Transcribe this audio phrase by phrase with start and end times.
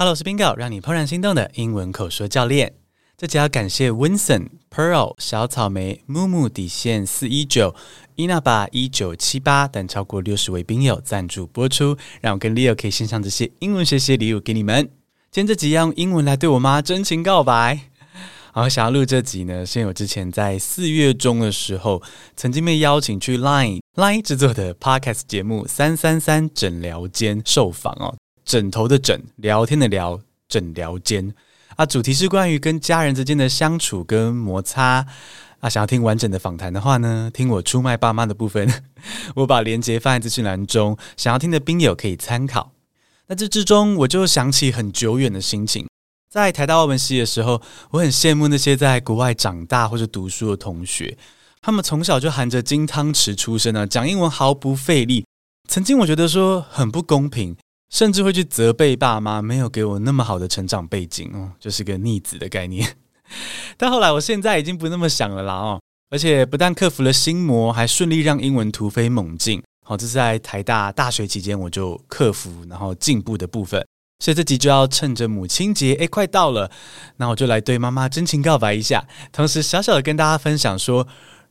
[0.00, 2.72] Hello，我是 Bingo，让你怦然心动的英文口说教练。
[3.16, 7.74] 这集要感谢 Vincent、Pearl、小草莓、木木底线四一九、
[8.14, 14.88] 伊娜巴一九七八等超过六十位宾友赞助播出，让我跟 Leo 可以献上这些英文学习礼物给你们。
[15.32, 17.80] 今天这集要用英文来对我妈真情告白。
[18.52, 22.00] 好，想要录这集呢，是因为我之前在四月中的时候，
[22.36, 28.14] 曾经被邀请去 Line Line 制作的 Podcast 节目三三三诊疗间受访哦。
[28.48, 31.34] 枕头的枕，聊天的聊，诊聊间
[31.76, 35.06] 啊，主题是关于跟家人之间的相处跟摩擦
[35.60, 35.68] 啊。
[35.68, 38.66] 想要听完整的访谈的话呢，听我出卖爸妈的部分，
[39.36, 42.72] 我把连接放在资讯栏中，想要听的宾友可以参考。
[43.26, 45.86] 那这之中，我就想起很久远的心情，
[46.30, 51.18] 在台大外文系的时候，我很羡慕那些在国外长大或者读书的同学，
[51.60, 55.26] 他们从小就含着金汤匙出生啊，讲英文毫不费力。
[55.68, 57.54] 曾经我觉得说很不公平。
[57.90, 62.96] 甚至会去责备爸妈没有给我那么好的成长背景哦，就是个逆子的概念。
[63.76, 69.62] 但后来我现在已经不那么想了啦哦，而且不但克服了心魔，还顺利让英文突飞猛进。
[69.86, 73.84] 好，这是在台大大学期间我就克服然后进步的部分。
[74.22, 76.70] 所以这集就要趁着母亲节诶，快到了，
[77.16, 81.06] 那我就来对妈妈真情告白一下，同时小小的跟大家分享说。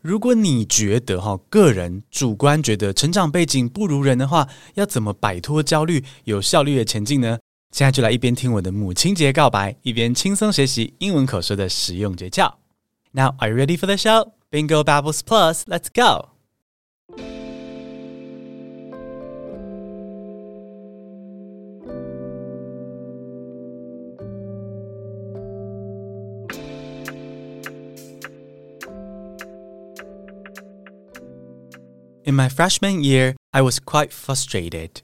[0.07, 7.37] 如果你觉得哈，个人主观觉得成长背景不如人的话，要怎么摆脱焦虑，有效率的前进呢？
[7.73, 12.49] 现在就来一边听我的母亲节告白，一边轻松学习英文口说的实用诀窍。
[13.11, 14.31] Now, are you ready for the show?
[14.49, 16.36] Bingo Babbles Plus, let's go!
[32.37, 35.01] My freshman year, I was quite frustrated.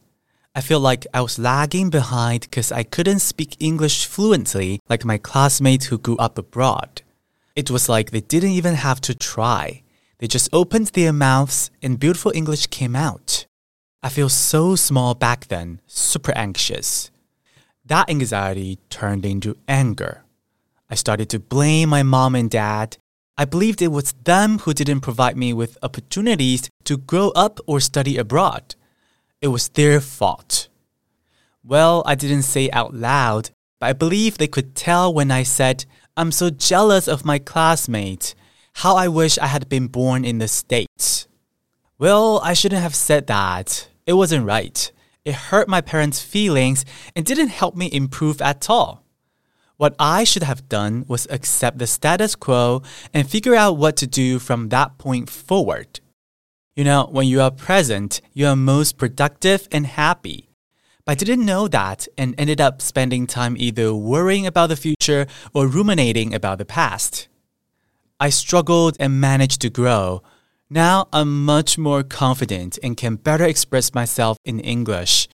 [0.55, 5.17] I feel like I was lagging behind because I couldn't speak English fluently like my
[5.17, 7.01] classmates who grew up abroad.
[7.55, 9.81] It was like they didn't even have to try.
[10.19, 13.47] They just opened their mouths and beautiful English came out.
[14.03, 17.09] I feel so small back then, super anxious.
[17.83, 20.23] That anxiety turned into anger.
[20.89, 22.97] I started to blame my mom and dad
[23.35, 27.79] I believed it was them who didn't provide me with opportunities to grow up or
[27.79, 28.75] study abroad.
[29.41, 30.67] It was their fault.
[31.63, 33.49] Well, I didn't say out loud,
[33.79, 35.85] but I believe they could tell when I said,
[36.15, 38.35] I'm so jealous of my classmates.
[38.77, 41.27] How I wish I had been born in the States.
[41.97, 43.87] Well, I shouldn't have said that.
[44.05, 44.91] It wasn't right.
[45.25, 49.02] It hurt my parents' feelings and didn't help me improve at all.
[49.83, 52.83] What I should have done was accept the status quo
[53.13, 55.99] and figure out what to do from that point forward.
[56.73, 60.47] You know, when you are present, you are most productive and happy.
[61.03, 65.27] But I didn't know that and ended up spending time either worrying about the future
[65.53, 67.27] or ruminating about the past.
[68.21, 70.23] I struggled and managed to grow.
[70.69, 75.27] Now I'm much more confident and can better express myself in English.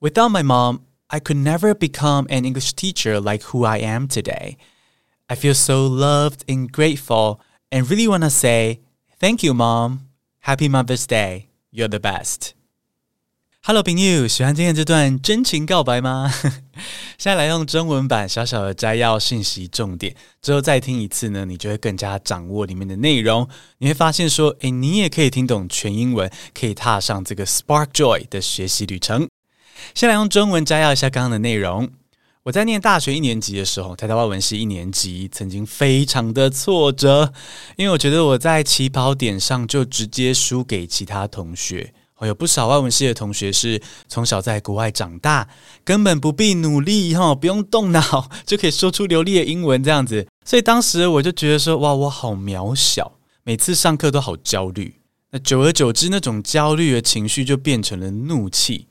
[0.00, 4.57] Without my mom, I could never become an English teacher like who I am today.
[5.27, 8.79] I feel so loved and grateful and really want to say
[9.19, 10.07] thank you, Mom.
[10.39, 11.47] Happy Mother's Day.
[11.71, 12.53] You're the best.
[13.63, 16.33] Hello，朋友，喜欢今天这段真情告白吗？
[17.19, 23.47] 现在来用中文版小小的摘要信息重点，之后再听一次呢，你就会更加掌握里面的内容。
[23.77, 29.29] 你会发现说，诶，你也可以听懂全英文，可以踏上这个 Spark Joy 的学习旅程。
[29.94, 31.88] 先来用中文摘要一下刚刚的内容。
[32.44, 37.32] 我在念大学一年级的时候，台大外文系一年级，曾经非常的挫折，
[37.76, 41.92] 因为我觉得我在起跑点上就直接输给其他同学。
[42.20, 45.46] 有不少外文系的同学是从小在国外长大，
[45.84, 50.26] 根本不必努力哈，不用动脑 就可以说出流利的英文这样子。
[50.44, 54.94] 所以当时我就觉得说，哇，我好渺小，每次上课都好焦虑。
[55.32, 58.86] 那久而久之，那种焦虑的情绪就变成了怒气。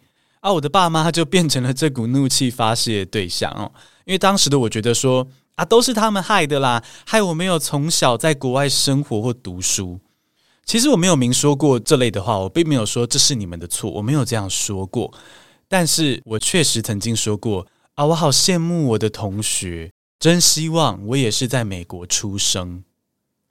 [0.46, 3.72] 啊，我的爸妈就变成了这股怒气发泄的对象哦。
[4.06, 10.00] 因为当时的我觉得说啊，都是他们害的啦，害我没有从小在国外生活或读书。
[10.64, 15.12] 其实我没有明说过这类的话，我并没有说这是你们的错，我没有这样说过。
[15.68, 17.66] 但是我确实曾经说过
[17.96, 22.84] 啊，我好羡慕我的同学，真希望我也是在美国出生。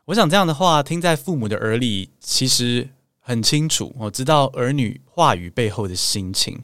[0.04, 2.88] 我想这样的话听在父母的耳里，其实
[3.18, 6.62] 很清楚，我知道儿女话语背后的心情。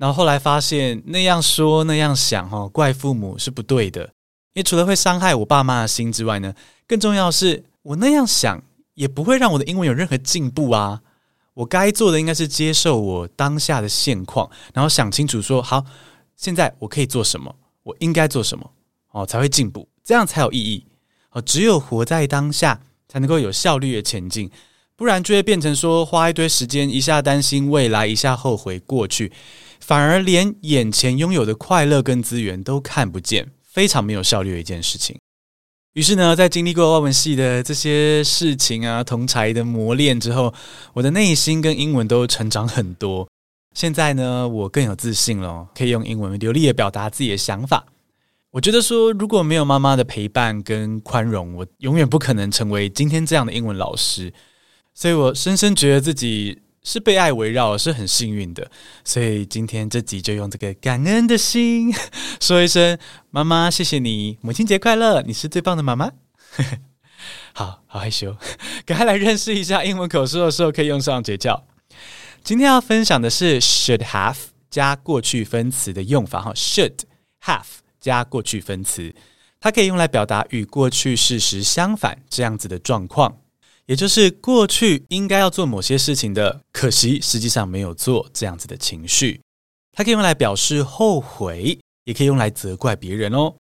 [0.00, 4.00] 然后后来发现那样说那样想哈，怪父母是不对的，
[4.54, 6.54] 因为除了会伤害我爸妈的心之外呢，
[6.86, 8.62] 更重要的是我那样想
[8.94, 11.02] 也不会让我的英文有任何进步啊。
[11.52, 15.84] 我该做的应该是接受我当下的现况，然后想清楚说好，
[16.34, 18.70] 现在我可以做什么，我应该做什么？
[19.10, 20.86] 哦，才会进步，这样才有意义。
[21.32, 21.42] 哦。
[21.42, 24.50] 只有活在当下，才能够有效率的前进，
[24.96, 29.30] 不然就会变成说花一堆时间，一下担心未来，一下后悔过去，
[29.90, 35.18] 反而连眼前拥有的快乐跟资源都看不见，非常没有效率的一件事情。
[35.94, 40.54] 于是呢，在经历过外文系的这些事情啊，同才的磨练之后，
[40.92, 43.28] 我的内心跟英文都成长很多。
[43.74, 47.84] 现在呢，我更有自信了，可以用英文流利的表达自己的想法。
[48.52, 54.32] 我觉得说，如果没有妈妈的陪伴跟宽容，我永远不可能成为今天这样的英文老师。
[54.94, 58.70] 所以我深深觉得自己是被爱围绕，是很幸运的。
[59.04, 61.92] 所以今天这集就用这个感恩的心
[62.40, 62.98] 说一声：
[63.30, 66.10] 妈妈，谢谢你，母亲节快乐，你是最棒的妈妈。
[67.52, 68.36] 好好害羞，
[68.86, 71.62] 赶快来认识一下英文口说的时候可以用上诀窍。
[72.42, 74.36] 今天要分享的是 should have
[74.70, 77.00] 加过去分词的用法哈，should
[77.44, 77.66] have
[78.00, 79.14] 加过去分词，
[79.60, 83.36] 它可以用来表达与过去事实相反这样子的状况，
[83.90, 89.40] 也就是过去应该要做某些事情的，可惜实际上没有做这样子的情绪。
[89.90, 93.56] 它可以用来表示后悔，也可以用来责怪别人哦。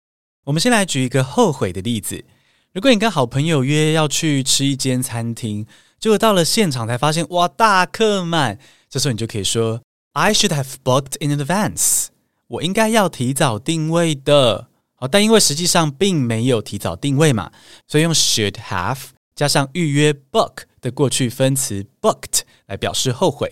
[0.45, 2.25] 我们先来举一个后悔的例子：
[2.73, 5.67] 如果你跟好朋友约要去吃一间餐厅。
[5.99, 8.57] 结果到了现场才发现，哇，大客满。
[8.89, 9.79] 这时候你就可以说
[10.13, 12.07] ，I should have booked in advance。
[12.47, 14.69] 我应该要提早订位的。
[14.95, 17.51] 好，但因为实际上并没有提早订位嘛，
[17.87, 18.97] 所以用 should have
[19.35, 23.51] 加上预约 book 的过去分词 booked 来表示后悔。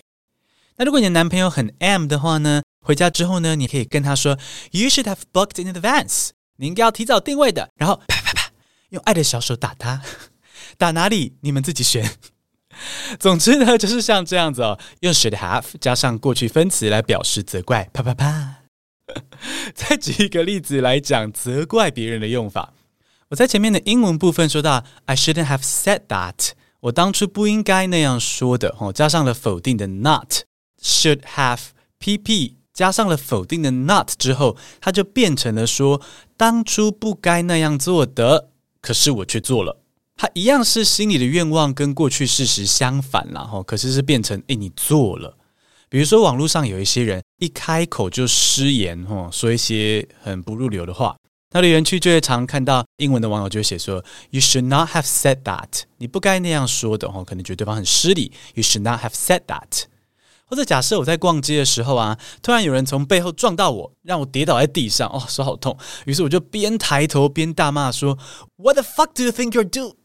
[0.76, 4.38] 那如果你的男朋友很 am 的话呢，回家之后呢，你可以跟他说
[4.72, 6.30] ，You should have booked in advance。
[6.56, 7.68] 你应该要提早定位的。
[7.76, 8.50] 然后啪啪啪，
[8.90, 10.02] 用爱的小手打他，
[10.78, 11.36] 打哪里？
[11.42, 12.10] 你们自己选。
[13.20, 18.56] 总之呢，就是像这样子哦，用 should have 加上过去分词来表示责怪，啪啪啪。
[19.74, 22.72] 再举一个例子来讲责怪别人的用法。
[23.30, 26.50] 我在前面的英文部分说到，I shouldn't have said that，
[26.80, 31.60] 我当初不应该那样说的哦，加上了否定的 not，should have
[31.98, 36.00] pp 加上了否定的 not 之后，它就变成了说
[36.36, 38.50] 当初不该那样做的，
[38.80, 39.80] 可是我却做了。
[40.16, 45.36] 它一样是心里的愿望跟过去事实相反了哈，可是是变成诶，你做了。
[45.88, 51.16] 比如说网络上有一些人一开口就失言哈，说一些很不入流的话，
[51.54, 58.32] 那留言区就会常看到英文的网友就会写说，You should not have said that，你不该那样说的哈，可能觉得对方很失礼。
[58.54, 59.84] You should not have said that。
[60.46, 65.78] 或者假设我在逛街的时候啊，突然有人从背后撞到我，让我跌倒在地上，哦，手好痛。
[66.06, 68.18] 于是我就边抬头边大骂说
[68.56, 69.96] ，What the fuck do you think you're do？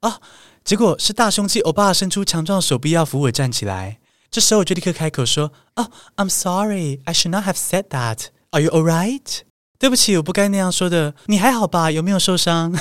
[0.00, 0.20] 啊！
[0.64, 3.98] 结果是大胸肌欧巴伸出强壮手臂要扶我站起来。
[4.30, 8.28] 这时候我就立刻开口说：“哦、oh,，I'm sorry, I should not have said that.
[8.50, 9.42] Are you all right？
[9.78, 11.14] 对不起，我不该那样说的。
[11.26, 11.90] 你还好吧？
[11.90, 12.74] 有没有受伤？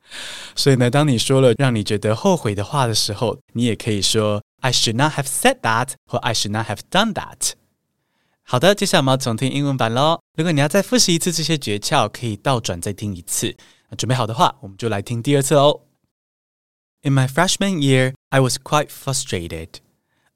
[0.54, 7.52] 所以呢，当你说了让你觉得后悔的话的时候，你也可以说 “I should not have said that” 或 “I should not have done that”。
[8.42, 10.20] 好的，接下来我们要重听英文版喽。
[10.36, 13.56] 如果你要再复习一次这些诀窍，可以倒转再听一次。
[13.98, 15.80] 准备好的话，我们就来听第二次哦。
[17.02, 19.68] In my freshman year, I was quite frustrated.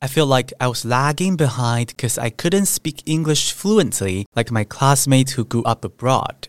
[0.03, 4.65] I feel like I was lagging behind because I couldn't speak English fluently like my
[4.65, 6.49] classmates who grew up abroad.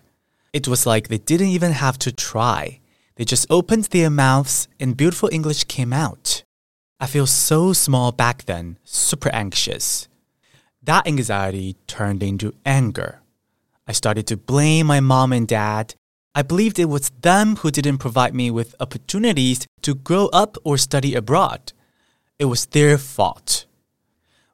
[0.54, 2.80] It was like they didn't even have to try.
[3.16, 6.44] They just opened their mouths and beautiful English came out.
[7.00, 10.08] I feel so small back then, super anxious.
[10.82, 13.22] That anxiety turned into anger.
[13.88, 15.96] I started to blame my mom and dad
[16.34, 20.78] I believed it was them who didn't provide me with opportunities to grow up or
[20.78, 21.74] study abroad.
[22.42, 23.68] It was their fault.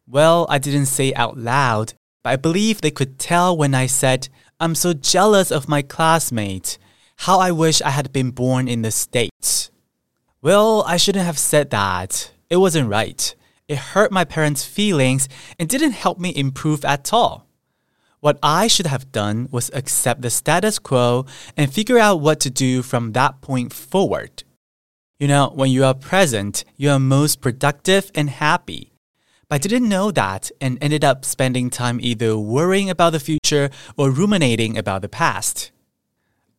[0.06, 4.28] Well, I didn't say out loud, but I believe they could tell when I said,
[4.60, 6.78] I'm so jealous of my classmate.
[7.20, 9.72] How I wish I had been born in the States.
[10.42, 12.34] Well, I shouldn't have said that.
[12.50, 13.34] It wasn't right.
[13.70, 17.48] It hurt my parents' feelings and didn't help me improve at all.
[18.20, 21.26] What I should have done was accept the status quo
[21.56, 24.44] and figure out what to do from that point forward.
[25.20, 28.92] You know, when you are present, you are most productive and happy.
[29.50, 33.70] But I didn't know that and ended up spending time either worrying about the future
[33.96, 35.72] or ruminating about the past.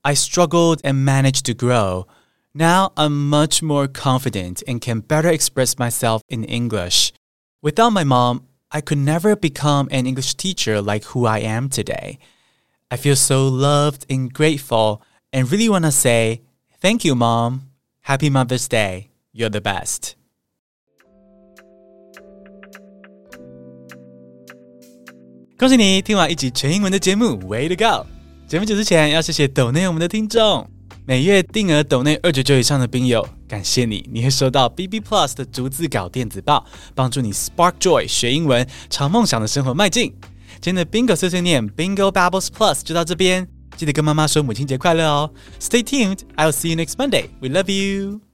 [0.04, 2.06] I struggled and managed to grow.
[2.52, 7.12] Now I'm much more confident and can better express myself in English.
[7.62, 12.18] Without my mom, I could never become an English teacher like who I am today.
[12.90, 16.42] I feel so loved and grateful and really want to say
[16.80, 17.68] thank you, Mom.
[18.08, 19.08] Happy Mother's Day.
[19.34, 20.12] You're the best.
[25.58, 28.06] 恭喜你听完一集全英文的节目，Way to go！
[28.46, 30.66] 节目结束前要谢谢抖内我们的听众，
[31.04, 40.14] 每月定额抖内二九九以上的宾友，感谢你，你会收到 B B Plus 的逐字稿电子报，帮助你 Spark Joy 学英文，朝梦想的生活迈进。
[40.62, 43.46] 今天的 Bingo 碎碎念 Bingo Babbles Plus 就到这边，
[43.77, 45.31] 记得跟妈妈说母亲节快乐哦。
[45.59, 47.29] Stay tuned, I'll see you next Monday.
[47.41, 48.26] We love you.